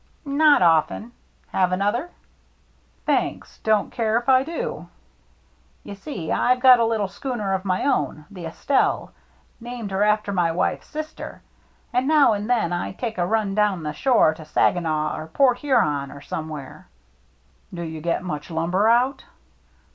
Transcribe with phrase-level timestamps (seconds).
[0.25, 1.11] "Not often—
[1.49, 2.09] have another?""
[3.05, 4.89] Thanks, don't care if I do." ^^^^\K lOO THE MERRT JNNE
[5.83, 9.11] "You see I've got a little schooner of my own, the Estelle^—
[9.69, 11.43] named her after my wife's sister,—
[11.93, 15.59] and now and then I take a run down the shore to Saginaw or Port
[15.59, 16.87] Huron, or some where.""
[17.71, 19.25] Do you get much lumber out